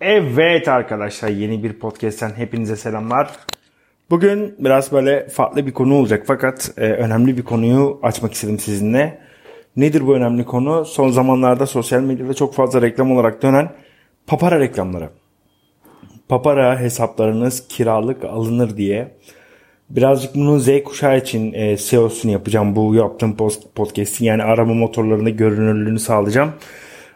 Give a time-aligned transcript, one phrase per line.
[0.00, 3.30] Evet arkadaşlar yeni bir podcast'ten hepinize selamlar.
[4.10, 9.18] Bugün biraz böyle farklı bir konu olacak fakat e, önemli bir konuyu açmak istedim sizinle.
[9.76, 10.84] Nedir bu önemli konu?
[10.84, 13.70] Son zamanlarda sosyal medyada çok fazla reklam olarak dönen
[14.26, 15.08] papara reklamları.
[16.28, 19.14] Papara hesaplarınız kiralık alınır diye.
[19.90, 23.36] Birazcık bunu Z kuşağı için e, SEO'sunu yapacağım bu yaptığım
[23.74, 26.52] podcast'in yani arama motorlarında görünürlüğünü sağlayacağım.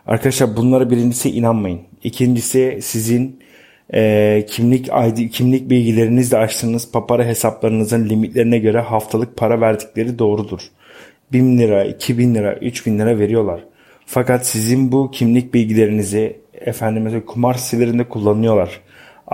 [0.07, 1.81] Arkadaşlar bunlara birincisi inanmayın.
[2.03, 3.41] İkincisi sizin
[3.95, 10.61] e, kimlik ID, kimlik bilgilerinizle açtığınız papara hesaplarınızın limitlerine göre haftalık para verdikleri doğrudur.
[11.33, 13.65] 1000 lira, 2000 lira, 3000 lira veriyorlar.
[14.07, 18.81] Fakat sizin bu kimlik bilgilerinizi efendim kumar sitelerinde kullanıyorlar.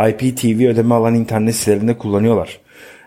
[0.08, 2.60] IPTV ödeme alan internet sitelerinde kullanıyorlar.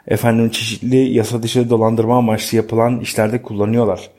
[0.08, 4.10] Efendim çeşitli yasa dışı dolandırma amaçlı yapılan işlerde kullanıyorlar.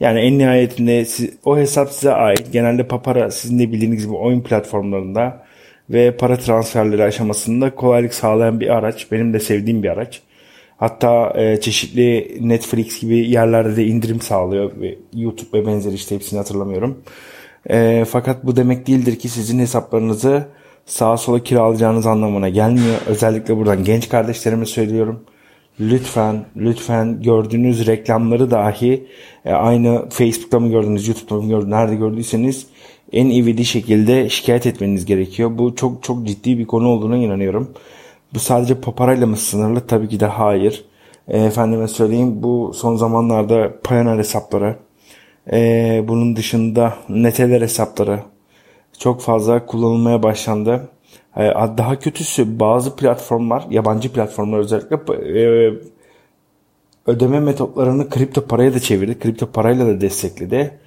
[0.00, 2.52] Yani en nihayetinde siz, o hesap size ait.
[2.52, 5.44] Genelde Papara sizin de bildiğiniz gibi oyun platformlarında
[5.90, 9.12] ve para transferleri aşamasında kolaylık sağlayan bir araç.
[9.12, 10.22] Benim de sevdiğim bir araç.
[10.76, 14.72] Hatta e, çeşitli Netflix gibi yerlerde de indirim sağlıyor.
[14.80, 16.98] Ve YouTube ve benzeri işte hepsini hatırlamıyorum.
[17.70, 20.46] E, fakat bu demek değildir ki sizin hesaplarınızı
[20.86, 22.96] sağa sola kiralayacağınız anlamına gelmiyor.
[23.06, 25.24] Özellikle buradan genç kardeşlerime söylüyorum
[25.80, 29.06] lütfen lütfen gördüğünüz reklamları dahi
[29.44, 32.66] e, aynı Facebook'ta mı gördünüz, YouTube'da mı gördünüz, nerede gördüyseniz
[33.12, 35.58] en ivedi şekilde şikayet etmeniz gerekiyor.
[35.58, 37.74] Bu çok çok ciddi bir konu olduğuna inanıyorum.
[38.34, 39.86] Bu sadece paparayla mı sınırlı?
[39.86, 40.84] Tabii ki de hayır.
[41.28, 44.76] E, efendime söyleyeyim bu son zamanlarda Payoneer hesapları,
[45.52, 48.20] e, bunun dışında neteler hesapları
[48.98, 50.88] çok fazla kullanılmaya başlandı.
[51.36, 51.42] Ee,
[51.78, 55.72] daha kötüsü bazı platformlar, yabancı platformlar özellikle e,
[57.06, 59.18] ödeme metotlarını kripto paraya da çevirdi.
[59.18, 60.78] Kripto parayla da destekledi.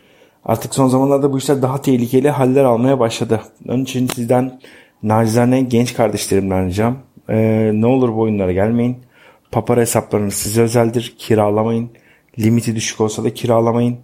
[0.45, 3.41] Artık son zamanlarda bu işler daha tehlikeli haller almaya başladı.
[3.69, 4.59] Onun için sizden
[5.03, 6.97] nacizane genç kardeşlerimden ricam.
[7.29, 8.97] Ee, ne olur bu oyunlara gelmeyin.
[9.51, 11.15] Papara hesaplarınız size özeldir.
[11.17, 11.89] Kiralamayın.
[12.39, 13.97] Limiti düşük olsa da kiralamayın.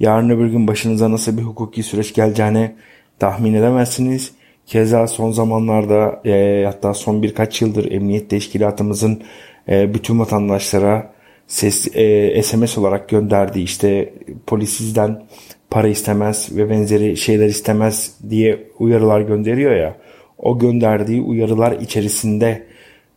[0.00, 2.74] Yarın öbür gün başınıza nasıl bir hukuki süreç geleceğini
[3.18, 4.32] tahmin edemezsiniz.
[4.66, 9.22] Keza son zamanlarda e, hatta son birkaç yıldır emniyet teşkilatımızın
[9.68, 11.12] e, bütün vatandaşlara
[11.46, 14.14] ses e, SMS olarak gönderdiği işte
[14.46, 15.22] polis sizden
[15.70, 19.96] para istemez ve benzeri şeyler istemez diye uyarılar gönderiyor ya.
[20.38, 22.66] O gönderdiği uyarılar içerisinde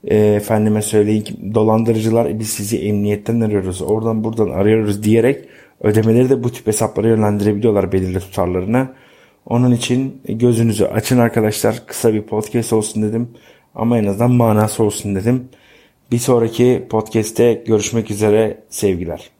[0.07, 5.45] e, efendime söyleyin dolandırıcılar biz sizi emniyetten arıyoruz oradan buradan arıyoruz diyerek
[5.81, 8.93] ödemeleri de bu tip hesaplara yönlendirebiliyorlar belirli tutarlarına.
[9.49, 11.87] Onun için gözünüzü açın arkadaşlar.
[11.87, 13.29] Kısa bir podcast olsun dedim.
[13.75, 15.49] Ama en azından manası olsun dedim.
[16.11, 19.36] Bir sonraki podcast'te görüşmek üzere sevgiler.